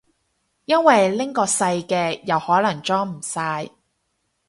[0.65, 3.69] 因為拎個細嘅又可能裝唔晒